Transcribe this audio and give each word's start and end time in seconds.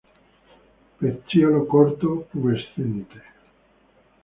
Pecíolo 0.99 1.61
corto, 1.73 2.09
pubescente. 2.31 3.19